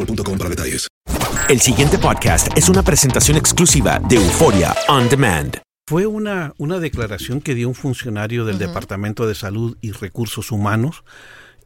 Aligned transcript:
boostmobile.com 0.00 0.38
para 0.38 0.50
detalles. 0.50 0.88
El 1.48 1.60
siguiente 1.60 1.98
podcast 1.98 2.48
es 2.56 2.68
una 2.68 2.82
presentación 2.82 3.36
exclusiva 3.36 3.98
de 4.08 4.16
Euforia 4.16 4.74
On 4.88 5.08
Demand. 5.08 5.58
Fue 5.88 6.06
una, 6.06 6.54
una 6.58 6.78
declaración 6.78 7.40
que 7.40 7.54
dio 7.54 7.68
un 7.68 7.74
funcionario 7.74 8.44
del 8.44 8.58
Departamento 8.58 9.26
de 9.26 9.34
Salud 9.34 9.76
y 9.80 9.90
Recursos 9.90 10.52
Humanos 10.52 11.02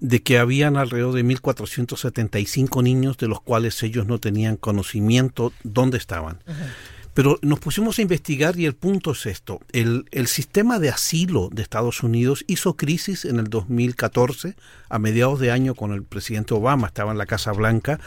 de 0.00 0.22
que 0.22 0.38
habían 0.38 0.76
alrededor 0.76 1.14
de 1.14 1.24
1.475 1.24 2.82
niños 2.82 3.18
de 3.18 3.28
los 3.28 3.40
cuales 3.40 3.82
ellos 3.82 4.06
no 4.06 4.18
tenían 4.18 4.56
conocimiento 4.56 5.52
dónde 5.62 5.98
estaban. 5.98 6.42
Pero 7.14 7.38
nos 7.42 7.60
pusimos 7.60 7.98
a 7.98 8.02
investigar 8.02 8.58
y 8.58 8.66
el 8.66 8.74
punto 8.74 9.12
es 9.12 9.26
esto. 9.26 9.60
El, 9.72 10.06
el, 10.10 10.26
sistema 10.26 10.78
de 10.80 10.90
asilo 10.90 11.48
de 11.52 11.62
Estados 11.62 12.02
Unidos 12.02 12.44
hizo 12.48 12.76
crisis 12.76 13.24
en 13.24 13.38
el 13.38 13.48
2014, 13.48 14.56
a 14.88 14.98
mediados 14.98 15.38
de 15.38 15.52
año, 15.52 15.74
cuando 15.74 15.96
el 15.96 16.02
presidente 16.02 16.54
Obama 16.54 16.88
estaba 16.88 17.12
en 17.12 17.18
la 17.18 17.26
Casa 17.26 17.52
Blanca, 17.52 18.00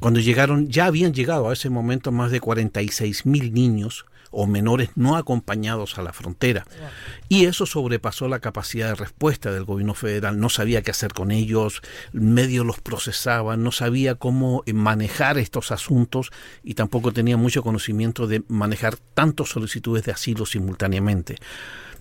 cuando 0.00 0.20
llegaron, 0.20 0.68
ya 0.68 0.86
habían 0.86 1.14
llegado 1.14 1.48
a 1.48 1.52
ese 1.52 1.70
momento 1.70 2.12
más 2.12 2.30
de 2.30 2.40
46 2.40 3.26
mil 3.26 3.52
niños 3.54 4.06
o 4.30 4.46
menores 4.46 4.90
no 4.96 5.16
acompañados 5.16 5.98
a 5.98 6.02
la 6.02 6.12
frontera. 6.12 6.66
Y 7.28 7.46
eso 7.46 7.64
sobrepasó 7.64 8.28
la 8.28 8.40
capacidad 8.40 8.88
de 8.88 8.94
respuesta 8.94 9.50
del 9.50 9.64
gobierno 9.64 9.94
federal. 9.94 10.38
No 10.38 10.50
sabía 10.50 10.82
qué 10.82 10.90
hacer 10.90 11.14
con 11.14 11.30
ellos, 11.30 11.80
medios 12.12 12.66
los 12.66 12.80
procesaban, 12.80 13.62
no 13.62 13.72
sabía 13.72 14.16
cómo 14.16 14.62
manejar 14.72 15.38
estos 15.38 15.70
asuntos 15.70 16.30
y 16.62 16.74
tampoco 16.74 17.12
tenía 17.12 17.36
mucho 17.36 17.62
conocimiento 17.62 18.26
de 18.26 18.42
manejar 18.48 18.96
tantas 18.96 19.48
solicitudes 19.48 20.04
de 20.04 20.12
asilo 20.12 20.44
simultáneamente. 20.44 21.36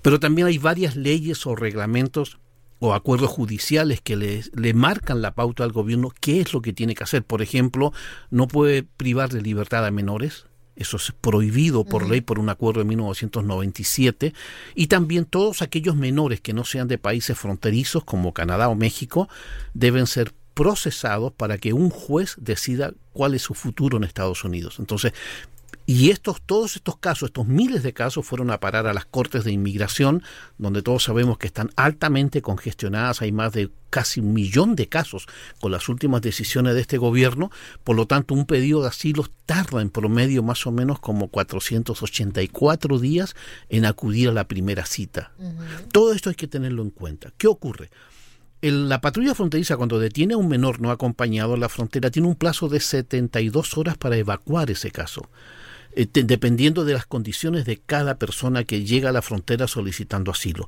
Pero 0.01 0.19
también 0.19 0.47
hay 0.47 0.57
varias 0.57 0.95
leyes 0.95 1.45
o 1.47 1.55
reglamentos 1.55 2.37
o 2.79 2.93
acuerdos 2.93 3.29
judiciales 3.29 4.01
que 4.01 4.15
le, 4.15 4.43
le, 4.53 4.73
marcan 4.73 5.21
la 5.21 5.33
pauta 5.33 5.63
al 5.63 5.71
gobierno 5.71 6.11
qué 6.19 6.41
es 6.41 6.53
lo 6.53 6.61
que 6.61 6.73
tiene 6.73 6.95
que 6.95 7.03
hacer. 7.03 7.23
Por 7.23 7.41
ejemplo, 7.41 7.93
no 8.29 8.47
puede 8.47 8.83
privar 8.83 9.29
de 9.29 9.41
libertad 9.41 9.85
a 9.85 9.91
menores, 9.91 10.45
eso 10.75 10.97
es 10.97 11.13
prohibido 11.13 11.85
por 11.85 12.07
ley 12.07 12.21
por 12.21 12.37
un 12.37 12.49
acuerdo 12.49 12.81
de 12.81 12.85
1997, 12.85 14.33
y 14.75 14.87
también 14.87 15.25
todos 15.25 15.61
aquellos 15.61 15.95
menores 15.95 16.41
que 16.41 16.53
no 16.53 16.65
sean 16.65 16.87
de 16.87 16.97
países 16.97 17.37
fronterizos 17.37 18.03
como 18.03 18.33
Canadá 18.33 18.67
o 18.67 18.75
México 18.75 19.29
deben 19.73 20.05
ser 20.05 20.33
procesados 20.53 21.33
para 21.33 21.57
que 21.57 21.73
un 21.73 21.89
juez 21.89 22.35
decida 22.39 22.93
cuál 23.13 23.35
es 23.35 23.41
su 23.41 23.53
futuro 23.53 23.97
en 23.97 24.03
Estados 24.03 24.43
Unidos. 24.43 24.77
Entonces, 24.79 25.13
y 25.87 26.09
estos, 26.09 26.41
todos 26.41 26.75
estos 26.75 26.97
casos, 26.97 27.27
estos 27.27 27.47
miles 27.47 27.83
de 27.83 27.93
casos 27.93 28.25
fueron 28.25 28.49
a 28.49 28.59
parar 28.59 28.87
a 28.87 28.93
las 28.93 29.05
cortes 29.05 29.43
de 29.43 29.51
inmigración, 29.51 30.23
donde 30.57 30.81
todos 30.81 31.03
sabemos 31.03 31.37
que 31.37 31.45
están 31.45 31.69
altamente 31.75 32.41
congestionadas, 32.41 33.21
hay 33.21 33.31
más 33.31 33.53
de 33.53 33.69
casi 33.91 34.19
un 34.19 34.33
millón 34.33 34.75
de 34.75 34.89
casos 34.89 35.27
con 35.61 35.71
las 35.71 35.87
últimas 35.87 36.21
decisiones 36.21 36.73
de 36.73 36.81
este 36.81 36.97
gobierno, 36.97 37.51
por 37.83 37.95
lo 37.95 38.07
tanto 38.07 38.33
un 38.33 38.45
pedido 38.45 38.81
de 38.81 38.87
asilo 38.87 39.25
tarda 39.45 39.81
en 39.81 39.91
promedio 39.91 40.41
más 40.41 40.65
o 40.65 40.71
menos 40.71 40.99
como 40.99 41.27
484 41.27 42.99
días 42.99 43.35
en 43.69 43.85
acudir 43.85 44.29
a 44.29 44.33
la 44.33 44.47
primera 44.47 44.85
cita. 44.85 45.31
Uh 45.37 45.43
-huh. 45.43 45.91
Todo 45.91 46.13
esto 46.13 46.29
hay 46.29 46.35
que 46.35 46.47
tenerlo 46.47 46.81
en 46.81 46.89
cuenta. 46.89 47.31
¿Qué 47.37 47.47
ocurre? 47.47 47.91
El, 48.61 48.89
la 48.89 49.01
patrulla 49.01 49.35
fronteriza 49.35 49.77
cuando 49.77 49.99
detiene 49.99 50.33
a 50.33 50.37
un 50.37 50.47
menor 50.47 50.81
no 50.81 50.89
acompañado 50.89 51.53
a 51.53 51.57
la 51.57 51.69
frontera 51.69 52.09
tiene 52.09 52.27
un 52.27 52.35
plazo 52.35 52.69
de 52.69 52.79
72 52.79 53.77
horas 53.77 53.97
para 53.97 54.17
evacuar 54.17 54.71
ese 54.71 54.89
caso 54.89 55.29
dependiendo 55.95 56.85
de 56.85 56.93
las 56.93 57.05
condiciones 57.05 57.65
de 57.65 57.77
cada 57.77 58.15
persona 58.15 58.63
que 58.63 58.83
llega 58.83 59.09
a 59.09 59.13
la 59.13 59.21
frontera 59.21 59.67
solicitando 59.67 60.31
asilo. 60.31 60.67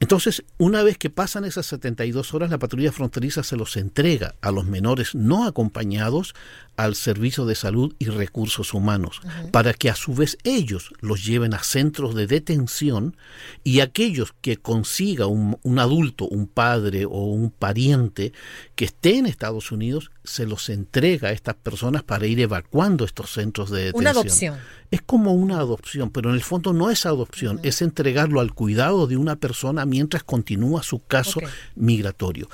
Entonces, 0.00 0.44
una 0.58 0.82
vez 0.82 0.96
que 0.96 1.10
pasan 1.10 1.44
esas 1.44 1.66
72 1.66 2.32
horas, 2.32 2.50
la 2.50 2.58
patrulla 2.58 2.92
fronteriza 2.92 3.42
se 3.42 3.56
los 3.56 3.76
entrega 3.76 4.36
a 4.40 4.52
los 4.52 4.64
menores 4.64 5.14
no 5.14 5.44
acompañados 5.44 6.34
al 6.76 6.94
Servicio 6.94 7.44
de 7.44 7.56
Salud 7.56 7.96
y 7.98 8.04
Recursos 8.06 8.72
Humanos, 8.72 9.20
uh 9.24 9.26
-huh. 9.26 9.50
para 9.50 9.74
que 9.74 9.90
a 9.90 9.96
su 9.96 10.14
vez 10.14 10.38
ellos 10.44 10.92
los 11.00 11.26
lleven 11.26 11.52
a 11.52 11.64
centros 11.64 12.14
de 12.14 12.28
detención 12.28 13.16
y 13.64 13.80
aquellos 13.80 14.32
que 14.40 14.58
consiga 14.58 15.26
un, 15.26 15.58
un 15.64 15.78
adulto, 15.80 16.28
un 16.28 16.46
padre 16.46 17.04
o 17.04 17.24
un 17.24 17.50
pariente 17.50 18.32
que 18.76 18.84
esté 18.84 19.18
en 19.18 19.26
Estados 19.26 19.72
Unidos, 19.72 20.12
se 20.22 20.46
los 20.46 20.68
entrega 20.68 21.30
a 21.30 21.32
estas 21.32 21.56
personas 21.56 22.04
para 22.04 22.26
ir 22.26 22.38
evacuando 22.38 23.04
estos 23.04 23.32
centros 23.32 23.70
de 23.70 23.86
detención. 23.86 24.00
Una 24.00 24.10
adopción. 24.10 24.58
Es 24.90 25.02
como 25.02 25.34
una 25.34 25.58
adopción, 25.58 26.10
pero 26.10 26.30
en 26.30 26.36
el 26.36 26.42
fondo 26.42 26.72
no 26.72 26.90
es 26.90 27.04
adopción, 27.04 27.56
uh 27.56 27.60
-huh. 27.60 27.66
es 27.66 27.82
entregarlo 27.82 28.40
al 28.40 28.54
cuidado 28.54 29.06
de 29.06 29.16
una 29.16 29.36
persona 29.36 29.84
mientras 29.84 30.24
continúa 30.24 30.82
su 30.82 31.04
caso 31.04 31.40
okay. 31.40 31.50
migratorio. 31.76 32.48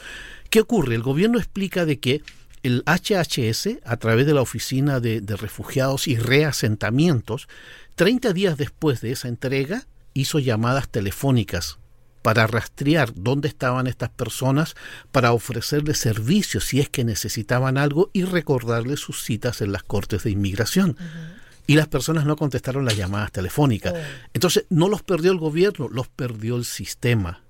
¿Qué 0.50 0.60
ocurre? 0.60 0.94
El 0.94 1.02
gobierno 1.02 1.38
explica 1.38 1.84
de 1.84 1.98
que 1.98 2.22
el 2.62 2.82
HHS, 2.86 3.78
a 3.84 3.96
través 3.98 4.26
de 4.26 4.34
la 4.34 4.40
Oficina 4.40 4.98
de, 4.98 5.20
de, 5.20 5.36
Refugiados 5.36 6.08
y 6.08 6.16
Reasentamientos, 6.16 7.46
30 7.94 8.32
días 8.32 8.56
después 8.56 9.00
de 9.00 9.12
esa 9.12 9.28
entrega, 9.28 9.86
hizo 10.14 10.38
llamadas 10.38 10.88
telefónicas 10.88 11.78
para 12.22 12.46
rastrear 12.46 13.12
dónde 13.14 13.48
estaban 13.48 13.86
estas 13.86 14.08
personas, 14.08 14.76
para 15.12 15.34
ofrecerles 15.34 15.98
servicios 15.98 16.64
si 16.64 16.80
es 16.80 16.88
que 16.88 17.04
necesitaban 17.04 17.76
algo 17.76 18.08
y 18.14 18.24
recordarles 18.24 19.00
sus 19.00 19.22
citas 19.22 19.60
en 19.60 19.72
las 19.72 19.82
cortes 19.82 20.24
de 20.24 20.30
inmigración. 20.30 20.96
Uh 20.98 21.02
-huh. 21.02 21.33
Y 21.66 21.74
las 21.74 21.88
personas 21.88 22.26
no 22.26 22.36
contestaron 22.36 22.84
las 22.84 22.96
llamadas 22.96 23.32
telefónicas. 23.32 23.94
Entonces, 24.34 24.66
no 24.68 24.88
los 24.88 25.02
perdió 25.02 25.32
el 25.32 25.38
gobierno, 25.38 25.88
los 25.88 26.08
perdió 26.08 26.56
el 26.56 26.64
sistema. 26.64 27.40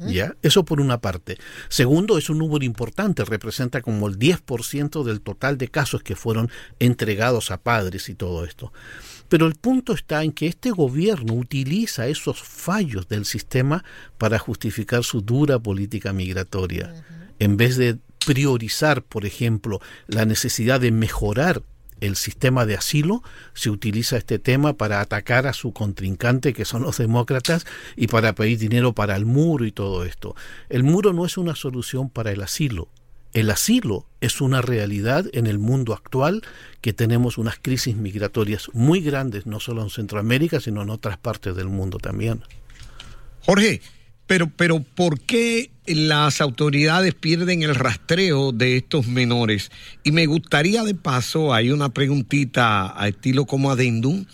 ¿Ya? 0.00 0.34
Eso 0.42 0.64
por 0.64 0.80
una 0.80 1.00
parte. 1.00 1.38
Segundo, 1.68 2.18
es 2.18 2.28
un 2.28 2.38
número 2.38 2.64
importante, 2.64 3.24
representa 3.24 3.80
como 3.80 4.06
el 4.06 4.18
10% 4.18 5.02
del 5.02 5.20
total 5.22 5.56
de 5.58 5.68
casos 5.68 6.02
que 6.02 6.16
fueron 6.16 6.50
entregados 6.78 7.50
a 7.50 7.58
padres 7.58 8.08
y 8.08 8.14
todo 8.14 8.44
esto. 8.44 8.72
Pero 9.28 9.46
el 9.46 9.54
punto 9.54 9.92
está 9.92 10.22
en 10.22 10.32
que 10.32 10.46
este 10.46 10.70
gobierno 10.70 11.34
utiliza 11.34 12.06
esos 12.06 12.42
fallos 12.42 13.08
del 13.08 13.24
sistema 13.24 13.84
para 14.18 14.38
justificar 14.38 15.02
su 15.02 15.20
dura 15.20 15.58
política 15.58 16.12
migratoria. 16.12 16.94
En 17.38 17.56
vez 17.56 17.76
de 17.76 17.98
priorizar, 18.26 19.02
por 19.02 19.26
ejemplo, 19.26 19.80
la 20.06 20.26
necesidad 20.26 20.80
de 20.80 20.92
mejorar 20.92 21.62
el 22.00 22.16
sistema 22.16 22.66
de 22.66 22.76
asilo, 22.76 23.22
se 23.54 23.70
utiliza 23.70 24.16
este 24.16 24.38
tema 24.38 24.74
para 24.74 25.00
atacar 25.00 25.46
a 25.46 25.52
su 25.52 25.72
contrincante, 25.72 26.52
que 26.52 26.64
son 26.64 26.82
los 26.82 26.98
demócratas, 26.98 27.66
y 27.96 28.06
para 28.06 28.34
pedir 28.34 28.58
dinero 28.58 28.92
para 28.92 29.16
el 29.16 29.26
muro 29.26 29.64
y 29.64 29.72
todo 29.72 30.04
esto. 30.04 30.34
El 30.68 30.82
muro 30.82 31.12
no 31.12 31.26
es 31.26 31.36
una 31.38 31.54
solución 31.54 32.10
para 32.10 32.32
el 32.32 32.42
asilo. 32.42 32.88
El 33.34 33.50
asilo 33.50 34.06
es 34.20 34.40
una 34.40 34.62
realidad 34.62 35.26
en 35.32 35.46
el 35.46 35.58
mundo 35.58 35.92
actual 35.92 36.42
que 36.80 36.92
tenemos 36.92 37.36
unas 37.36 37.58
crisis 37.58 37.94
migratorias 37.94 38.70
muy 38.72 39.00
grandes, 39.00 39.46
no 39.46 39.60
solo 39.60 39.82
en 39.82 39.90
Centroamérica, 39.90 40.60
sino 40.60 40.82
en 40.82 40.90
otras 40.90 41.18
partes 41.18 41.54
del 41.54 41.68
mundo 41.68 41.98
también. 41.98 42.42
Jorge, 43.42 43.82
pero, 44.28 44.52
pero 44.54 44.80
¿por 44.80 45.18
qué 45.20 45.70
las 45.86 46.42
autoridades 46.42 47.14
pierden 47.14 47.62
el 47.62 47.74
rastreo 47.74 48.52
de 48.52 48.76
estos 48.76 49.08
menores? 49.08 49.72
Y 50.04 50.12
me 50.12 50.26
gustaría 50.26 50.84
de 50.84 50.94
paso, 50.94 51.54
hay 51.54 51.70
una 51.70 51.88
preguntita 51.88 52.94
a 52.94 53.08
estilo 53.08 53.46
como 53.46 53.70
adendum. 53.70 54.26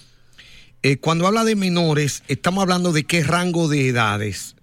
Eh, 0.83 0.97
cuando 0.99 1.29
habla 1.29 1.45
de 1.45 1.55
menores, 1.55 2.25
estamos 2.27 2.63
hablando 2.63 2.93
de 2.93 3.05
qué 3.05 3.23
rango 3.23 3.69
de 3.69 3.89
edades. 3.89 4.57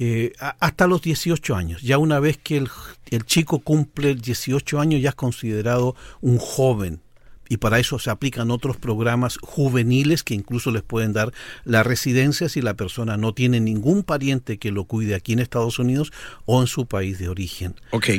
Eh, 0.00 0.32
hasta 0.58 0.88
los 0.88 1.00
18 1.00 1.54
años. 1.54 1.80
Ya 1.82 1.98
una 1.98 2.18
vez 2.18 2.36
que 2.36 2.56
el, 2.56 2.68
el 3.10 3.24
chico 3.24 3.60
cumple 3.60 4.16
18 4.16 4.80
años, 4.80 5.00
ya 5.00 5.10
es 5.10 5.14
considerado 5.14 5.94
un 6.20 6.38
joven 6.38 7.03
y 7.48 7.58
para 7.58 7.78
eso 7.78 7.98
se 7.98 8.10
aplican 8.10 8.50
otros 8.50 8.76
programas 8.76 9.38
juveniles 9.42 10.22
que 10.22 10.34
incluso 10.34 10.70
les 10.70 10.82
pueden 10.82 11.12
dar 11.12 11.32
la 11.64 11.82
residencia 11.82 12.48
si 12.48 12.60
la 12.62 12.74
persona 12.74 13.16
no 13.16 13.34
tiene 13.34 13.60
ningún 13.60 14.02
pariente 14.02 14.58
que 14.58 14.70
lo 14.72 14.84
cuide 14.84 15.14
aquí 15.14 15.32
en 15.32 15.38
Estados 15.40 15.78
Unidos 15.78 16.12
o 16.46 16.60
en 16.60 16.66
su 16.66 16.86
país 16.86 17.18
de 17.18 17.28
origen. 17.28 17.74
Ok. 17.90 18.10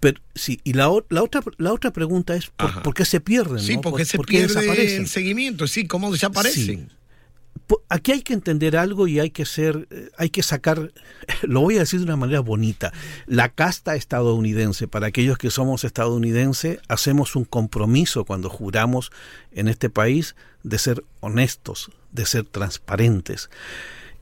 Pero 0.00 0.20
sí, 0.34 0.60
y 0.64 0.74
la, 0.74 0.90
la 1.08 1.22
otra 1.22 1.40
la 1.56 1.72
otra 1.72 1.90
pregunta 1.92 2.36
es 2.36 2.48
por, 2.48 2.82
¿por 2.82 2.94
qué 2.94 3.06
se 3.06 3.20
pierden? 3.20 3.58
Sí, 3.60 3.76
¿no? 3.76 3.80
porque 3.80 4.02
¿Por, 4.02 4.06
se 4.06 4.16
por 4.18 4.26
pierde 4.26 4.96
el 4.96 5.06
seguimiento, 5.08 5.66
sí, 5.66 5.86
cómo 5.86 6.12
desaparecen. 6.12 6.86
Po- 6.88 6.94
Aquí 7.88 8.12
hay 8.12 8.22
que 8.22 8.34
entender 8.34 8.76
algo 8.76 9.06
y 9.06 9.20
hay 9.20 9.30
que 9.30 9.44
ser, 9.44 9.86
eh, 9.90 10.10
hay 10.18 10.30
que 10.30 10.42
sacar, 10.42 10.92
lo 11.42 11.60
voy 11.60 11.76
a 11.76 11.80
decir 11.80 12.00
de 12.00 12.04
una 12.04 12.16
manera 12.16 12.40
bonita, 12.40 12.92
la 13.26 13.48
casta 13.48 13.94
estadounidense. 13.94 14.88
Para 14.88 15.06
aquellos 15.06 15.38
que 15.38 15.50
somos 15.50 15.84
estadounidenses, 15.84 16.78
hacemos 16.88 17.36
un 17.36 17.44
compromiso 17.44 18.24
cuando 18.24 18.50
juramos 18.50 19.12
en 19.52 19.68
este 19.68 19.90
país 19.90 20.34
de 20.62 20.78
ser 20.78 21.04
honestos, 21.20 21.90
de 22.12 22.26
ser 22.26 22.44
transparentes. 22.44 23.50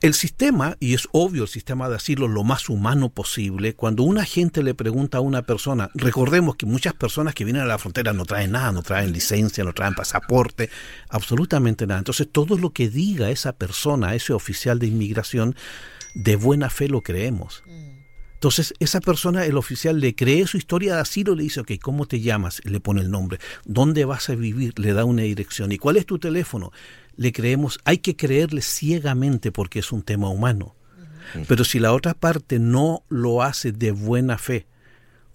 El 0.03 0.13
sistema, 0.15 0.75
y 0.81 0.95
es 0.95 1.07
obvio 1.13 1.43
el 1.43 1.47
sistema 1.47 1.87
de 1.87 1.95
asilo 1.95 2.27
lo 2.27 2.43
más 2.43 2.67
humano 2.67 3.07
posible, 3.07 3.73
cuando 3.73 4.03
un 4.03 4.17
agente 4.17 4.61
le 4.61 4.73
pregunta 4.73 5.19
a 5.19 5.21
una 5.21 5.43
persona, 5.43 5.91
recordemos 5.93 6.57
que 6.57 6.65
muchas 6.65 6.93
personas 6.93 7.33
que 7.33 7.45
vienen 7.45 7.61
a 7.61 7.65
la 7.65 7.77
frontera 7.77 8.11
no 8.11 8.25
traen 8.25 8.51
nada, 8.51 8.73
no 8.73 8.83
traen 8.83 9.13
licencia, 9.13 9.63
no 9.63 9.71
traen 9.71 9.95
pasaporte, 9.95 10.69
absolutamente 11.07 11.87
nada. 11.87 11.99
Entonces 11.99 12.27
todo 12.29 12.57
lo 12.57 12.71
que 12.71 12.89
diga 12.89 13.29
esa 13.29 13.53
persona, 13.53 14.13
ese 14.13 14.33
oficial 14.33 14.77
de 14.77 14.87
inmigración, 14.87 15.55
de 16.15 16.35
buena 16.35 16.69
fe 16.69 16.89
lo 16.89 16.99
creemos. 17.01 17.63
Entonces, 18.33 18.73
esa 18.81 18.99
persona, 18.99 19.45
el 19.45 19.55
oficial, 19.55 20.01
le 20.01 20.15
cree 20.15 20.45
su 20.47 20.57
historia 20.57 20.95
de 20.95 20.99
asilo, 20.99 21.33
le 21.33 21.43
dice, 21.43 21.61
ok, 21.61 21.71
¿cómo 21.81 22.07
te 22.07 22.19
llamas? 22.19 22.59
Le 22.65 22.81
pone 22.81 22.99
el 22.99 23.09
nombre. 23.09 23.39
¿Dónde 23.63 24.03
vas 24.03 24.29
a 24.29 24.35
vivir? 24.35 24.77
Le 24.77 24.91
da 24.91 25.05
una 25.05 25.21
dirección. 25.21 25.71
¿Y 25.71 25.77
cuál 25.77 25.95
es 25.95 26.05
tu 26.05 26.19
teléfono? 26.19 26.73
Le 27.17 27.31
creemos, 27.31 27.79
hay 27.85 27.99
que 27.99 28.15
creerle 28.15 28.61
ciegamente 28.61 29.51
porque 29.51 29.79
es 29.79 29.91
un 29.91 30.01
tema 30.01 30.29
humano. 30.29 30.75
Pero 31.47 31.63
si 31.63 31.79
la 31.79 31.93
otra 31.93 32.13
parte 32.13 32.59
no 32.59 33.03
lo 33.09 33.41
hace 33.43 33.71
de 33.71 33.91
buena 33.91 34.37
fe, 34.37 34.65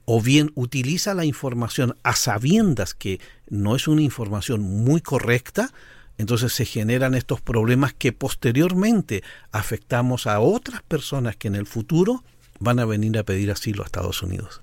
o 0.04 0.20
bien 0.20 0.52
utiliza 0.54 1.14
la 1.14 1.24
información 1.24 1.96
a 2.02 2.14
sabiendas 2.14 2.94
que 2.94 3.20
no 3.48 3.74
es 3.76 3.88
una 3.88 4.02
información 4.02 4.60
muy 4.62 5.00
correcta, 5.00 5.72
entonces 6.18 6.52
se 6.52 6.64
generan 6.64 7.14
estos 7.14 7.40
problemas 7.40 7.94
que 7.94 8.12
posteriormente 8.12 9.22
afectamos 9.52 10.26
a 10.26 10.40
otras 10.40 10.82
personas 10.82 11.36
que 11.36 11.48
en 11.48 11.54
el 11.54 11.66
futuro 11.66 12.22
van 12.58 12.78
a 12.80 12.84
venir 12.84 13.16
a 13.18 13.22
pedir 13.22 13.50
asilo 13.50 13.82
a 13.82 13.86
Estados 13.86 14.22
Unidos. 14.22 14.60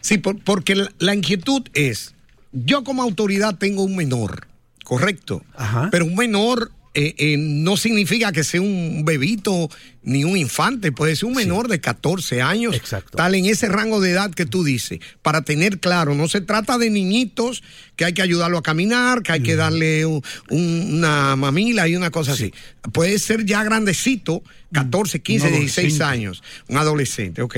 Sí, 0.00 0.18
por- 0.18 0.42
porque 0.42 0.74
la, 0.74 0.90
la 0.98 1.14
inquietud 1.14 1.62
es, 1.74 2.14
yo 2.52 2.82
como 2.84 3.02
autoridad 3.02 3.56
tengo 3.58 3.82
un 3.82 3.94
menor, 3.96 4.46
correcto, 4.90 5.44
pero 5.92 6.04
un 6.04 6.16
menor 6.16 6.72
eh, 6.94 7.14
eh, 7.18 7.36
no 7.38 7.76
significa 7.76 8.32
que 8.32 8.42
sea 8.42 8.60
un 8.60 9.04
bebito 9.04 9.68
ni 10.02 10.24
un 10.24 10.36
infante, 10.36 10.90
puede 10.90 11.14
ser 11.14 11.26
un 11.26 11.34
menor 11.36 11.68
de 11.68 11.80
14 11.80 12.42
años, 12.42 12.74
tal 13.16 13.36
en 13.36 13.46
ese 13.46 13.68
rango 13.68 14.00
de 14.00 14.10
edad 14.10 14.32
que 14.34 14.44
tú 14.46 14.64
dices, 14.64 14.98
para 15.22 15.42
tener 15.42 15.78
claro, 15.78 16.16
no 16.16 16.26
se 16.26 16.40
trata 16.40 16.78
de 16.78 16.90
niñitos 16.90 17.62
que 17.94 18.04
hay 18.06 18.12
que 18.12 18.22
ayudarlo 18.22 18.58
a 18.58 18.62
caminar, 18.64 19.22
que 19.22 19.30
hay 19.30 19.40
que 19.40 19.54
darle 19.54 20.04
un- 20.06 20.22
un- 20.48 20.94
una 20.98 21.36
mamila 21.36 21.86
y 21.86 21.94
una 21.94 22.10
cosa 22.10 22.32
así. 22.32 22.52
Puede 22.92 23.20
ser 23.20 23.46
ya 23.46 23.62
grandecito, 23.62 24.42
14, 24.72 25.20
15, 25.22 25.46
Un 25.46 25.52
16 25.60 26.00
adolescente. 26.00 26.04
años, 26.04 26.42
un 26.66 26.76
adolescente, 26.76 27.42
ok. 27.42 27.56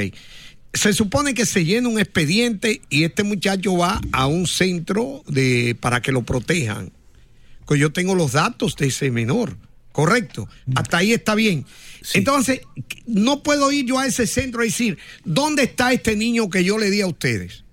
Se 0.75 0.93
supone 0.93 1.33
que 1.33 1.47
se 1.47 1.65
llena 1.65 1.89
un 1.89 1.99
expediente 1.99 2.83
y 2.91 3.05
este 3.05 3.23
muchacho 3.23 3.79
va 3.79 3.99
a 4.13 4.27
un 4.27 4.47
centro 4.47 5.23
de, 5.27 5.75
para 5.81 6.03
que 6.03 6.13
lo 6.13 6.23
protejan. 6.23 6.93
Pues 7.67 7.81
yo 7.81 7.93
tengo 7.93 8.15
los 8.15 8.33
datos 8.33 8.77
de 8.77 8.87
ese 8.89 9.11
menor, 9.11 9.57
correcto. 9.93 10.49
Hasta 10.75 10.99
ahí 10.99 11.13
está 11.13 11.35
bien. 11.35 11.65
Entonces, 12.15 12.61
no 13.07 13.43
puedo 13.43 13.71
ir 13.73 13.87
yo 13.87 13.99
a 13.99 14.07
ese 14.07 14.27
centro 14.27 14.63
y 14.65 14.69
decir, 14.69 14.99
¿dónde 15.25 15.63
está 15.65 15.93
este 15.93 16.17
niño 16.17 16.51
que 16.51 16.65
yo 16.65 16.79
le 16.79 16.91
di 16.91 17.01
a 17.01 17.07
ustedes? 17.07 17.65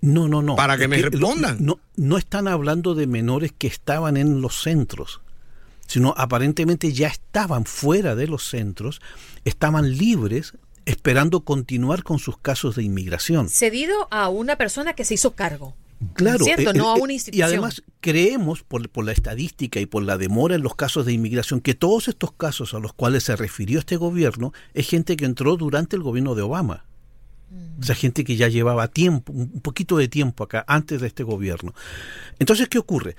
No, 0.00 0.28
no, 0.28 0.42
no. 0.42 0.54
Para 0.56 0.76
que 0.76 0.86
me 0.88 0.96
Es 0.96 1.02
lo- 1.04 1.10
respondan. 1.10 1.56
No, 1.64 1.80
no 1.96 2.18
están 2.18 2.46
hablando 2.48 2.94
de 2.94 3.06
menores 3.06 3.52
que 3.56 3.66
estaban 3.66 4.16
en 4.16 4.40
los 4.42 4.62
centros, 4.62 5.20
sino 5.86 6.14
aparentemente 6.16 6.92
ya 6.92 7.08
estaban 7.08 7.64
fuera 7.64 8.14
de 8.14 8.26
los 8.26 8.46
centros, 8.48 9.00
estaban 9.44 9.96
libres 9.96 10.52
esperando 10.86 11.40
continuar 11.44 12.02
con 12.02 12.18
sus 12.18 12.36
casos 12.38 12.76
de 12.76 12.82
inmigración. 12.82 13.48
Cedido 13.48 14.06
a 14.10 14.28
una 14.28 14.56
persona 14.56 14.92
que 14.92 15.04
se 15.06 15.14
hizo 15.14 15.32
cargo. 15.34 15.74
Claro. 16.14 16.44
¿Cierto? 16.44 16.70
eh, 16.70 16.74
no 16.74 16.92
a 16.92 16.98
eh, 16.98 17.00
una 17.00 17.12
Y 17.12 17.16
institución. 17.16 17.48
además 17.48 17.82
creemos, 18.00 18.62
por, 18.62 18.88
por 18.90 19.04
la 19.04 19.12
estadística 19.12 19.80
y 19.80 19.86
por 19.86 20.02
la 20.02 20.18
demora 20.18 20.54
en 20.54 20.62
los 20.62 20.74
casos 20.74 21.06
de 21.06 21.12
inmigración, 21.12 21.60
que 21.60 21.74
todos 21.74 22.08
estos 22.08 22.32
casos 22.32 22.74
a 22.74 22.78
los 22.78 22.92
cuales 22.92 23.24
se 23.24 23.36
refirió 23.36 23.78
este 23.78 23.96
gobierno 23.96 24.52
es 24.74 24.88
gente 24.88 25.16
que 25.16 25.24
entró 25.24 25.56
durante 25.56 25.96
el 25.96 26.02
gobierno 26.02 26.34
de 26.34 26.42
Obama. 26.42 26.84
O 27.78 27.82
sea, 27.82 27.94
gente 27.94 28.24
que 28.24 28.36
ya 28.36 28.48
llevaba 28.48 28.88
tiempo, 28.88 29.32
un 29.32 29.60
poquito 29.60 29.96
de 29.96 30.08
tiempo 30.08 30.42
acá, 30.44 30.64
antes 30.66 31.00
de 31.00 31.06
este 31.06 31.22
gobierno. 31.22 31.72
Entonces, 32.38 32.68
¿qué 32.68 32.78
ocurre? 32.78 33.14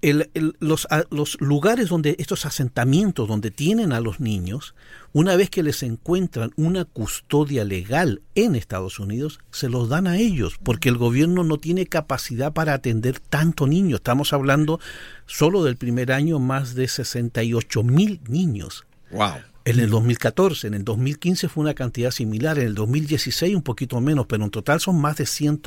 El- 0.00 0.30
los, 0.60 0.86
los 1.10 1.40
lugares 1.40 1.88
donde 1.88 2.14
estos 2.18 2.46
asentamientos 2.46 3.26
donde 3.26 3.50
tienen 3.50 3.92
a 3.92 4.00
los 4.00 4.20
niños, 4.20 4.74
una 5.12 5.34
vez 5.34 5.50
que 5.50 5.62
les 5.62 5.82
encuentran 5.82 6.52
una 6.56 6.84
custodia 6.84 7.64
legal 7.64 8.22
en 8.36 8.54
Estados 8.54 9.00
Unidos, 9.00 9.40
se 9.50 9.68
los 9.68 9.88
dan 9.88 10.06
a 10.06 10.16
ellos, 10.18 10.54
porque 10.62 10.88
el 10.88 10.98
gobierno 10.98 11.42
no 11.42 11.58
tiene 11.58 11.86
capacidad 11.86 12.52
para 12.52 12.74
atender 12.74 13.18
tanto 13.18 13.66
niño. 13.66 13.96
Estamos 13.96 14.32
hablando 14.32 14.78
solo 15.26 15.64
del 15.64 15.76
primer 15.76 16.12
año 16.12 16.38
más 16.38 16.74
de 16.74 16.86
68 16.86 17.82
mil 17.82 18.20
niños. 18.28 18.86
Wow. 19.10 19.32
En 19.68 19.80
el 19.80 19.90
2014, 19.90 20.66
en 20.68 20.72
el 20.72 20.82
2015 20.82 21.50
fue 21.50 21.60
una 21.60 21.74
cantidad 21.74 22.10
similar, 22.10 22.58
en 22.58 22.68
el 22.68 22.74
2016 22.74 23.54
un 23.54 23.60
poquito 23.60 24.00
menos, 24.00 24.24
pero 24.26 24.42
en 24.42 24.50
total 24.50 24.80
son 24.80 24.98
más 24.98 25.18
de 25.18 25.26
100, 25.26 25.60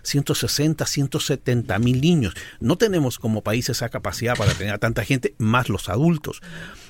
160, 0.00 0.86
170 0.86 1.78
mil 1.80 2.00
niños. 2.00 2.34
No 2.60 2.78
tenemos 2.78 3.18
como 3.18 3.42
país 3.42 3.68
esa 3.68 3.88
capacidad 3.88 4.36
para 4.36 4.54
tener 4.54 4.74
a 4.74 4.78
tanta 4.78 5.04
gente, 5.04 5.34
más 5.38 5.68
los 5.68 5.88
adultos. 5.88 6.40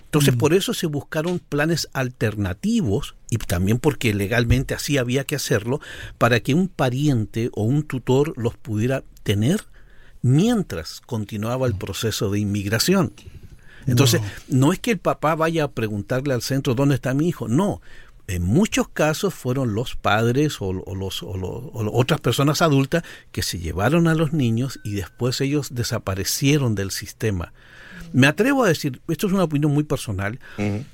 Entonces, 0.05 0.37
por 0.37 0.53
eso 0.53 0.75
se 0.75 0.87
buscaron 0.87 1.39
planes 1.39 1.89
alternativos, 1.95 3.15
y 3.31 3.39
también 3.39 3.79
porque 3.79 4.13
legalmente 4.13 4.75
así 4.75 4.99
había 4.99 5.25
que 5.25 5.37
hacerlo, 5.37 5.81
para 6.19 6.41
que 6.41 6.53
un 6.53 6.69
pariente 6.69 7.49
o 7.55 7.63
un 7.63 7.83
tutor 7.83 8.35
los 8.37 8.59
pudiera 8.59 9.05
tener 9.23 9.65
mientras 10.21 11.01
continuaba 11.01 11.67
el 11.67 11.77
proceso 11.77 12.31
de 12.31 12.41
inmigración. 12.41 13.15
Entonces, 13.89 14.21
no 14.49 14.73
es 14.73 14.79
que 14.79 14.93
el 14.93 14.99
papá 14.99 15.35
vaya 15.35 15.65
a 15.65 15.71
preguntarle 15.71 16.35
al 16.35 16.43
centro 16.43 16.75
dónde 16.75 16.95
está 16.95 17.15
mi 17.15 17.29
hijo, 17.29 17.49
no. 17.49 17.81
En 18.27 18.43
muchos 18.43 18.89
casos 18.89 19.33
fueron 19.33 19.75
los 19.75 19.97
padres 19.97 20.59
o, 20.61 20.73
los, 20.73 21.23
o, 21.23 21.71
otras 21.73 22.21
personas 22.21 22.61
adultas 22.61 23.03
que 23.33 23.43
se 23.43 23.59
llevaron 23.59 24.07
a 24.07 24.15
los 24.15 24.35
niños 24.35 24.79
y 24.85 24.93
después 24.93 25.41
ellos 25.41 25.75
desaparecieron 25.75 26.75
del 26.75 26.91
sistema. 26.91 27.55
Me 28.13 28.27
atrevo 28.27 28.65
a 28.65 28.69
decir, 28.69 29.01
esto 29.09 29.27
es 29.27 29.33
una 29.33 29.45
opinión 29.45 29.73
muy 29.73 29.85
personal, 29.85 30.39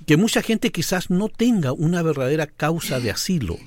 que 0.07 0.17
mucha 0.17 0.43
gente 0.43 0.71
quizás 0.71 1.11
no 1.11 1.29
tenga 1.29 1.73
una 1.73 2.03
verdadera 2.03 2.47
causa 2.47 3.01
de 3.01 3.11
asilo 3.11 3.59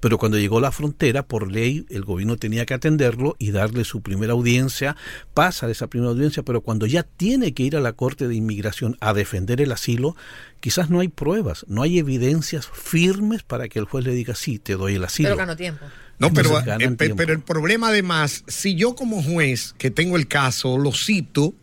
pero 0.00 0.18
cuando 0.18 0.38
llegó 0.38 0.60
la 0.60 0.72
frontera, 0.72 1.24
por 1.24 1.50
ley, 1.50 1.86
el 1.90 2.04
gobierno 2.04 2.36
tenía 2.36 2.66
que 2.66 2.74
atenderlo 2.74 3.36
y 3.38 3.50
darle 3.50 3.84
su 3.84 4.00
primera 4.00 4.32
audiencia, 4.32 4.96
pasa 5.34 5.66
de 5.66 5.72
esa 5.72 5.88
primera 5.88 6.10
audiencia, 6.10 6.42
pero 6.42 6.60
cuando 6.60 6.86
ya 6.86 7.02
tiene 7.02 7.52
que 7.52 7.64
ir 7.64 7.76
a 7.76 7.80
la 7.80 7.92
Corte 7.92 8.28
de 8.28 8.34
Inmigración 8.34 8.96
a 9.00 9.12
defender 9.12 9.60
el 9.60 9.72
asilo, 9.72 10.16
quizás 10.60 10.90
no 10.90 11.00
hay 11.00 11.08
pruebas, 11.08 11.64
no 11.68 11.82
hay 11.82 11.98
evidencias 11.98 12.68
firmes 12.72 13.42
para 13.42 13.68
que 13.68 13.78
el 13.78 13.86
juez 13.86 14.04
le 14.04 14.12
diga, 14.12 14.34
sí, 14.34 14.58
te 14.58 14.74
doy 14.74 14.94
el 14.94 15.04
asilo. 15.04 15.30
Pero 15.30 15.36
ganó 15.36 15.56
tiempo. 15.56 15.84
No, 16.18 16.32
pero, 16.32 16.58
eh, 16.58 16.96
pero 17.16 17.32
el 17.32 17.40
problema 17.40 17.88
además, 17.88 18.42
si 18.48 18.74
yo 18.74 18.96
como 18.96 19.22
juez 19.22 19.74
que 19.78 19.90
tengo 19.90 20.16
el 20.16 20.26
caso 20.26 20.76
lo 20.76 20.92
cito, 20.92 21.54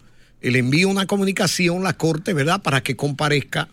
le 0.41 0.59
envío 0.59 0.87
una 0.87 1.07
comunicación 1.07 1.81
a 1.81 1.83
la 1.83 1.93
Corte, 1.97 2.33
¿verdad?, 2.33 2.61
para 2.61 2.81
que 2.81 2.95
comparezca 2.95 3.67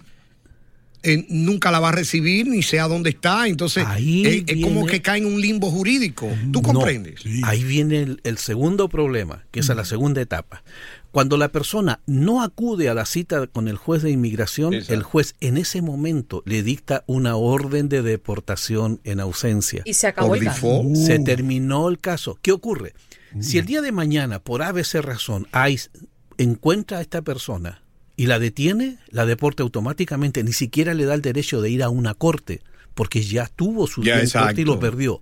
nunca 1.29 1.71
la 1.71 1.81
va 1.81 1.91
a 1.91 1.93
recibir 1.93 2.47
ni 2.47 2.63
sea 2.63 2.89
dónde 2.89 3.11
está. 3.11 3.49
Entonces, 3.49 3.85
es, 3.99 4.63
como 4.63 4.87
que 4.87 5.03
cae 5.03 5.19
en 5.19 5.27
un 5.27 5.41
limbo 5.41 5.71
jurídico. 5.71 6.29
¿Tú 6.53 6.63
comprendes? 6.63 7.23
Ahí 7.45 7.65
viene 7.65 8.17
el, 8.23 8.39
segundo 8.39 8.89
problema, 8.89 9.45
que 9.51 9.61
es 9.61 9.69
la 9.69 9.85
segunda 9.85 10.21
etapa. 10.21 10.63
Cuando 11.11 11.37
la 11.37 11.51
persona 11.51 12.01
no 12.07 12.43
acude 12.43 12.89
a 12.89 12.95
la 12.95 13.05
cita 13.05 13.47
con 13.47 13.69
el 13.69 13.77
juez 13.77 14.03
de 14.03 14.11
inmigración, 14.11 14.75
el 14.75 15.03
juez 15.03 15.35
en 15.41 15.59
ese 15.59 15.83
momento 15.83 16.43
le 16.47 16.63
dicta 16.63 17.05
una 17.07 17.37
orden 17.37 17.89
de 17.89 18.03
deportación 18.03 19.01
en 19.05 19.21
ausencia. 19.21 19.83
Y 19.85 19.95
se 19.95 20.07
acabó 20.07 20.35
el 20.35 20.45
caso. 20.45 20.83
Se 20.95 21.19
terminó 21.19 21.89
el 21.89 21.99
caso. 21.99 22.39
¿Qué 22.41 22.53
ocurre? 22.53 22.95
Si 23.41 23.59
el 23.59 23.67
día 23.67 23.81
de 23.81 23.93
mañana, 23.93 24.41
por 24.41 24.63
ABC 24.63 25.01
razón, 25.01 25.49
ICE 25.69 25.91
encuentra 26.39 26.99
a 26.99 27.01
esta 27.01 27.23
persona 27.23 27.83
y 28.23 28.27
la 28.27 28.39
detiene, 28.39 28.99
la 29.09 29.27
deporta 29.27 29.65
automáticamente, 29.65 30.45
ni 30.45 30.53
siquiera 30.53 30.95
le 30.95 31.07
da 31.07 31.15
el 31.15 31.23
derecho 31.23 31.61
de 31.61 31.71
ir 31.71 31.83
a 31.83 31.89
una 31.89 32.15
corte 32.15 32.63
porque 32.95 33.21
ya 33.21 33.49
tuvo 33.49 33.89
su 33.89 34.01
tiempo 34.01 34.39
y 34.57 34.65
lo 34.65 34.79
perdió. 34.79 35.21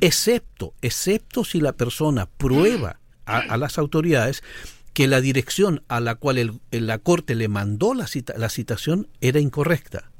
Excepto, 0.00 0.72
excepto 0.80 1.42
si 1.42 1.60
la 1.60 1.72
persona 1.72 2.26
prueba 2.26 3.00
a, 3.24 3.56
las 3.56 3.78
autoridades 3.78 4.44
que 4.92 5.08
la 5.08 5.20
dirección 5.20 5.82
a 5.88 5.98
la 5.98 6.14
cual 6.14 6.60
la 6.70 6.98
corte 6.98 7.34
le 7.34 7.48
mandó 7.48 7.94
la, 7.94 8.06
cita, 8.06 8.34
la 8.36 8.48
citación 8.48 9.08
era 9.20 9.40
incorrecta. 9.40 10.12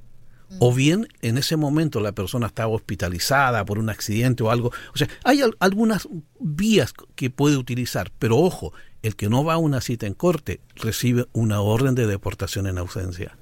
O 0.58 0.74
bien 0.74 1.06
en 1.22 1.38
ese 1.38 1.56
momento 1.56 2.00
la 2.00 2.10
persona 2.10 2.48
estaba 2.48 2.74
hospitalizada 2.74 3.64
por 3.64 3.78
un 3.78 3.88
accidente 3.88 4.42
o 4.42 4.50
algo. 4.50 4.72
O 4.92 4.98
sea, 4.98 5.08
hay 5.22 5.42
algunas 5.60 6.08
vías 6.40 6.92
que 7.14 7.30
puede 7.30 7.56
utilizar, 7.56 8.10
pero 8.18 8.38
ojo, 8.38 8.72
el 9.06 9.16
que 9.16 9.28
no 9.28 9.44
va 9.44 9.54
a 9.54 9.58
una 9.58 9.80
cita 9.80 10.06
en 10.06 10.14
corte 10.14 10.60
recibe 10.74 11.26
una 11.32 11.60
orden 11.60 11.94
de 11.94 12.06
deportación 12.06 12.66
en 12.66 12.78
ausencia. 12.78 13.36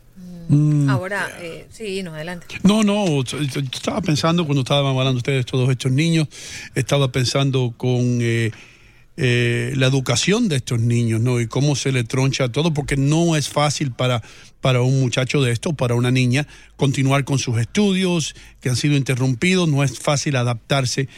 Mm. 0.48 0.90
Ahora, 0.90 1.30
eh, 1.40 1.66
sí, 1.70 2.02
no, 2.02 2.14
adelante. 2.14 2.46
No, 2.62 2.82
no, 2.82 3.22
estaba 3.22 4.00
pensando 4.02 4.44
cuando 4.44 4.60
estaban 4.60 4.86
hablando 4.86 5.18
ustedes 5.18 5.36
de 5.36 5.40
estos 5.40 5.70
estos 5.70 5.92
niños, 5.92 6.28
estaba 6.74 7.10
pensando 7.10 7.72
con 7.76 8.18
eh, 8.20 8.52
eh, 9.16 9.72
la 9.76 9.86
educación 9.86 10.48
de 10.48 10.56
estos 10.56 10.80
niños, 10.80 11.20
¿no? 11.20 11.40
Y 11.40 11.46
cómo 11.46 11.76
se 11.76 11.92
le 11.92 12.04
troncha 12.04 12.50
todo, 12.50 12.74
porque 12.74 12.96
no 12.96 13.36
es 13.36 13.48
fácil 13.48 13.92
para, 13.92 14.22
para 14.60 14.82
un 14.82 15.00
muchacho 15.00 15.40
de 15.40 15.52
esto, 15.52 15.72
para 15.72 15.94
una 15.94 16.10
niña, 16.10 16.46
continuar 16.76 17.24
con 17.24 17.38
sus 17.38 17.58
estudios 17.58 18.34
que 18.60 18.68
han 18.68 18.76
sido 18.76 18.96
interrumpidos, 18.96 19.68
no 19.68 19.82
es 19.82 19.98
fácil 19.98 20.36
adaptarse 20.36 21.08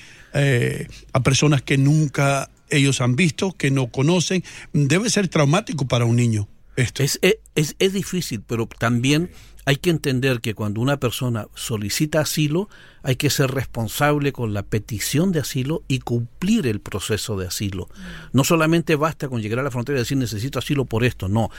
a 1.15 1.23
personas 1.23 1.63
que 1.63 1.79
nunca 1.79 2.51
ellos 2.71 3.01
han 3.01 3.17
visto, 3.17 3.53
que 3.53 3.71
no 3.71 3.89
conocen. 3.89 4.45
Debe 4.73 5.11
ser 5.11 5.29
traumático 5.29 5.87
para 5.87 6.05
un 6.05 6.17
niño 6.17 6.49
esto. 6.77 7.03
Es, 7.03 7.19
es, 7.23 7.77
es, 7.79 7.93
difícil, 7.93 8.43
pero 8.47 8.69
también 8.79 9.31
hay 9.65 9.77
que 9.77 9.91
entender 9.91 10.41
que 10.41 10.55
cuando 10.55 10.81
una 10.81 10.99
persona 10.99 11.49
solicita 11.55 12.21
asilo, 12.21 12.69
hay 13.03 13.17
que 13.17 13.31
ser 13.31 13.51
responsable 13.51 14.33
con 14.33 14.55
la 14.55 14.63
petición 14.63 15.33
de 15.33 15.41
asilo 15.41 15.83
y 15.89 16.01
cumplir 16.01 16.67
el 16.67 16.81
proceso 16.81 17.37
de 17.37 17.47
asilo. 17.47 17.89
No 18.33 18.45
solamente 18.45 18.95
basta 18.95 19.29
con 19.29 19.43
llegar 19.43 19.59
a 19.59 19.63
la 19.63 19.71
frontera 19.71 19.99
y 19.99 20.03
decir 20.03 20.19
necesito 20.19 20.59
asilo 20.59 20.85
por 20.85 21.05
esto, 21.05 21.29
no. 21.29 21.51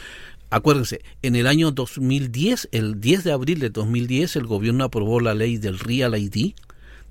Acuérdense, 0.49 1.01
en 1.23 1.35
el 1.35 1.45
año 1.45 1.71
2010, 1.71 2.69
el 2.71 3.01
10 3.01 3.25
de 3.25 3.31
abril 3.33 3.59
de 3.59 3.69
2010, 3.69 4.37
el 4.37 4.47
gobierno 4.47 4.85
aprobó 4.85 5.19
la 5.19 5.33
ley 5.33 5.57
del 5.57 5.77
Real 5.77 6.17
ID, 6.17 6.53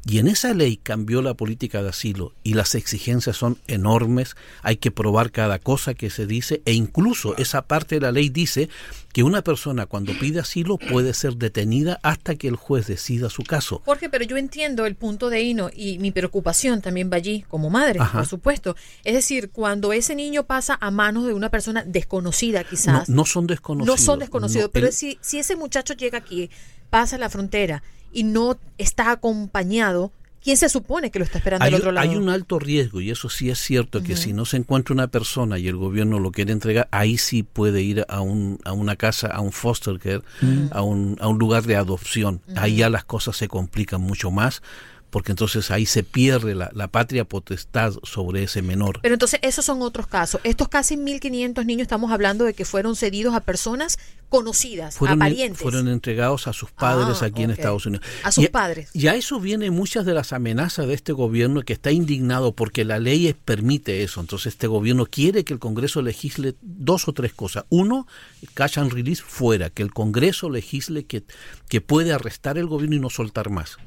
y 0.08 0.18
en 0.18 0.28
esa 0.28 0.54
ley 0.54 0.76
cambió 0.76 1.20
la 1.20 1.34
política 1.34 1.82
de 1.82 1.88
asilo 1.88 2.32
y 2.44 2.54
las 2.54 2.76
exigencias 2.76 3.36
son 3.36 3.58
enormes, 3.66 4.36
hay 4.62 4.76
que 4.76 4.92
probar 4.92 5.32
cada 5.32 5.58
cosa 5.58 5.94
que 5.94 6.10
se 6.10 6.26
dice 6.26 6.62
e 6.64 6.74
incluso 6.74 7.36
esa 7.38 7.62
parte 7.62 7.96
de 7.96 8.02
la 8.02 8.12
ley 8.12 8.28
dice 8.28 8.68
que 9.12 9.24
una 9.24 9.42
persona 9.42 9.86
cuando 9.86 10.12
pide 10.16 10.38
asilo 10.38 10.78
puede 10.78 11.12
ser 11.12 11.36
detenida 11.36 11.98
hasta 12.04 12.36
que 12.36 12.46
el 12.46 12.54
juez 12.54 12.86
decida 12.86 13.30
su 13.30 13.42
caso. 13.42 13.82
Jorge, 13.84 14.08
pero 14.08 14.24
yo 14.24 14.36
entiendo 14.36 14.86
el 14.86 14.94
punto 14.94 15.28
de 15.28 15.42
Hino 15.42 15.70
y 15.74 15.98
mi 15.98 16.12
preocupación 16.12 16.82
también 16.82 17.10
va 17.10 17.16
allí 17.16 17.44
como 17.48 17.68
madre, 17.68 17.98
por 18.12 18.26
supuesto. 18.26 18.76
Es 19.02 19.14
decir, 19.14 19.50
cuando 19.50 19.92
ese 19.92 20.14
niño 20.14 20.44
pasa 20.44 20.78
a 20.80 20.92
manos 20.92 21.26
de 21.26 21.34
una 21.34 21.50
persona 21.50 21.82
desconocida 21.82 22.62
quizás. 22.62 23.08
No, 23.08 23.24
son 23.24 23.48
desconocidos. 23.48 23.98
No 23.98 24.04
son 24.04 24.20
desconocidos, 24.20 24.70
pero 24.72 24.92
si, 24.92 25.18
si 25.20 25.38
ese 25.38 25.56
muchacho 25.56 25.94
llega 25.94 26.18
aquí, 26.18 26.48
pasa 26.90 27.18
la 27.18 27.28
frontera 27.28 27.82
y 28.16 28.22
no 28.22 28.56
está 28.78 29.10
acompañado, 29.10 30.10
¿quién 30.42 30.56
se 30.56 30.70
supone 30.70 31.10
que 31.10 31.18
lo 31.18 31.24
está 31.26 31.36
esperando 31.36 31.66
hay, 31.66 31.74
otro 31.74 31.92
lado? 31.92 32.08
Hay 32.08 32.16
un 32.16 32.30
alto 32.30 32.58
riesgo 32.58 33.02
y 33.02 33.10
eso 33.10 33.28
sí 33.28 33.50
es 33.50 33.58
cierto 33.58 34.02
que 34.02 34.16
si 34.16 34.32
no 34.32 34.46
se 34.46 34.56
encuentra 34.56 34.94
una 34.94 35.08
persona 35.08 35.58
y 35.58 35.68
el 35.68 35.76
gobierno 35.76 36.18
lo 36.18 36.32
quiere 36.32 36.52
entregar, 36.52 36.88
ahí 36.92 37.18
sí 37.18 37.42
puede 37.42 37.82
ir 37.82 38.06
a, 38.08 38.22
un, 38.22 38.58
a 38.64 38.72
una 38.72 38.96
casa, 38.96 39.26
a 39.26 39.42
un 39.42 39.52
foster 39.52 39.98
care, 39.98 40.22
a, 40.70 40.80
un, 40.80 41.18
a 41.20 41.28
un 41.28 41.38
lugar 41.38 41.64
de 41.64 41.76
adopción. 41.76 42.40
Ahí 42.56 42.76
ya 42.76 42.88
las 42.88 43.04
cosas 43.04 43.36
se 43.36 43.48
complican 43.48 44.00
mucho 44.00 44.30
más 44.30 44.62
porque 45.10 45.32
entonces 45.32 45.70
ahí 45.70 45.86
se 45.86 46.02
pierde 46.02 46.54
la, 46.54 46.88
patria 46.88 47.24
potestad 47.24 47.94
sobre 48.02 48.42
ese 48.42 48.62
menor. 48.62 49.00
Pero 49.02 49.14
entonces 49.14 49.40
esos 49.42 49.64
son 49.64 49.82
otros 49.82 50.06
casos. 50.06 50.40
Estos 50.44 50.68
casi 50.68 50.96
1.500 50.96 51.64
niños 51.64 51.82
estamos 51.82 52.12
hablando 52.12 52.44
de 52.44 52.54
que 52.54 52.64
fueron 52.64 52.96
cedidos 52.96 53.34
a 53.34 53.40
personas 53.40 53.98
conocidas, 54.28 54.96
fueron. 54.96 55.20
Fueron 55.54 55.88
entregados 55.88 56.46
a 56.46 56.52
sus 56.52 56.70
padres 56.70 57.22
ah, 57.22 57.26
aquí 57.26 57.42
en 57.42 57.50
Estados 57.50 57.86
Unidos. 57.86 58.06
A 58.22 58.32
sus 58.32 58.48
padres. 58.48 58.90
Y 58.92 59.06
a 59.06 59.14
eso 59.14 59.40
vienen 59.40 59.72
muchas 59.72 60.04
de 60.04 60.14
las 60.14 60.32
amenazas 60.32 60.86
de 60.86 60.94
este 60.94 61.12
gobierno 61.12 61.62
que 61.62 61.72
está 61.72 61.90
indignado 61.90 62.54
porque 62.54 62.84
la 62.84 62.98
ley 62.98 63.34
permite 63.44 64.02
eso. 64.02 64.20
Entonces 64.20 64.54
este 64.54 64.66
gobierno 64.66 65.06
quiere 65.06 65.44
que 65.44 65.52
el 65.52 65.58
Congreso 65.58 66.02
legisle 66.02 66.54
dos 66.60 67.08
o 67.08 67.12
tres 67.12 67.32
cosas. 67.32 67.64
Uno, 67.68 68.06
catch 68.54 68.78
and 68.78 68.92
release 68.92 69.22
fuera, 69.22 69.70
que 69.70 69.82
el 69.82 69.92
Congreso 69.92 70.50
legisle 70.50 71.04
que, 71.04 71.24
que 71.68 71.80
puede 71.80 72.12
arrestar 72.12 72.58
el 72.58 72.66
gobierno 72.66 72.96
y 72.96 73.00
no 73.00 73.10
soltar 73.10 73.50
más. 73.50 73.78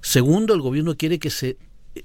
Segundo, 0.00 0.54
el 0.54 0.60
gobierno 0.60 0.96
quiere 0.96 1.18
que 1.18 1.30
se 1.30 1.56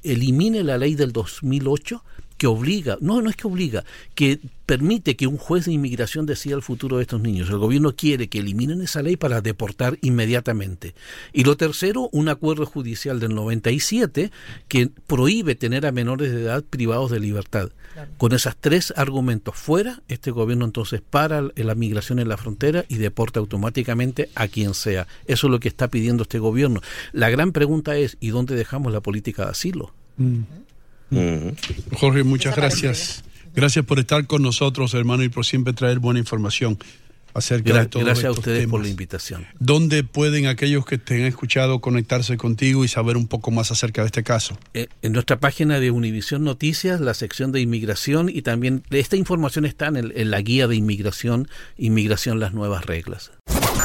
elimine 0.03 0.63
la 0.63 0.77
ley 0.77 0.96
del 0.96 1.12
2008 1.12 2.03
que 2.46 2.50
obliga, 2.50 3.00
no, 3.02 3.24
no 3.24 3.32
es 3.32 3.36
que 3.36 3.48
obliga, 3.48 3.84
que 4.14 4.40
permite 4.68 5.16
que 5.16 5.25
un 5.25 5.38
juez 5.38 5.66
de 5.66 5.72
inmigración 5.72 6.28
decida 6.28 6.54
el 6.54 6.62
futuro 6.62 6.98
de 6.98 7.02
estos 7.02 7.20
niños. 7.20 7.50
El 7.50 7.58
gobierno 7.58 7.96
quiere 7.96 8.30
que 8.30 8.38
eliminen 8.38 8.84
esa 8.84 9.02
ley 9.02 9.18
para 9.18 9.42
deportar 9.42 9.98
inmediatamente. 10.04 10.94
Y 11.34 11.44
lo 11.44 11.58
tercero, 11.58 12.08
un 12.12 12.30
acuerdo 12.30 12.68
judicial 12.68 13.20
del 13.20 13.34
97 13.34 14.30
que 14.68 14.92
prohíbe 15.08 15.56
tener 15.56 15.88
a 15.88 15.92
menores 15.92 16.32
de 16.32 16.44
edad 16.44 16.64
privados 16.64 17.10
de 17.10 17.20
libertad. 17.20 17.72
Con 18.18 18.34
esos 18.34 18.56
tres 18.58 18.94
argumentos 18.96 19.56
fuera, 19.56 20.04
este 20.08 20.30
gobierno 20.30 20.66
entonces 20.66 21.02
para 21.02 21.50
la 21.56 21.74
migración 21.74 22.20
en 22.20 22.30
la 22.30 22.38
frontera 22.38 22.86
y 22.90 22.98
deporta 22.98 23.40
automáticamente 23.40 24.30
a 24.36 24.48
quien 24.48 24.75
sea. 24.75 25.08
Eso 25.25 25.48
es 25.48 25.52
lo 25.52 25.60
que 25.60 25.68
está 25.68 25.88
pidiendo 25.88 26.22
este 26.22 26.38
gobierno. 26.38 26.82
La 27.12 27.32
gran 27.32 27.54
pregunta 27.54 27.98
es, 27.98 28.18
¿y 28.20 28.30
dónde 28.30 28.54
dejamos 28.54 28.94
la 28.94 29.02
política 29.02 29.46
de 29.46 29.50
asilo? 29.50 29.96
Mm. 30.18 30.65
Jorge, 31.94 32.24
muchas 32.24 32.56
gracias. 32.56 33.24
Gracias 33.56 33.86
por 33.86 34.00
estar 34.00 34.28
con 34.28 34.42
nosotros, 34.42 34.94
hermano, 34.94 35.24
y 35.24 35.30
por 35.30 35.46
siempre 35.46 35.74
traer 35.74 36.00
buena 36.00 36.20
información 36.20 36.78
acerca 37.36 37.80
de 37.80 37.86
todo 37.88 38.04
Gracias 38.04 38.26
a 38.26 38.32
ustedes 38.32 38.66
por 38.68 38.82
la 38.82 38.88
invitación. 38.88 39.46
¿Dónde 39.60 40.04
pueden 40.04 40.48
aquellos 40.48 40.86
que 40.86 40.98
te 40.98 41.16
han 41.16 41.22
escuchado 41.22 41.80
conectarse 41.80 42.38
contigo 42.38 42.86
y 42.86 42.88
saber 42.88 43.18
un 43.18 43.28
poco 43.28 43.52
más 43.52 43.72
acerca 43.72 44.02
de 44.02 44.08
este 44.08 44.24
caso? 44.24 44.58
Eh, 44.74 44.88
en 45.02 45.12
nuestra 45.12 45.40
página 45.40 45.80
de 45.80 45.92
Univisión 45.92 46.44
Noticias, 46.44 47.02
la 47.02 47.14
sección 47.14 47.52
de 47.52 47.60
inmigración 47.62 48.30
y 48.30 48.42
también 48.42 48.84
esta 48.90 49.18
información 49.18 49.66
está 49.66 49.88
en, 49.88 50.14
en 50.16 50.32
la 50.32 50.42
guía 50.42 50.68
de 50.68 50.76
inmigración, 50.76 51.50
Inmigración 51.78 52.40
las 52.40 52.54
nuevas 52.54 52.86
reglas. 52.86 53.32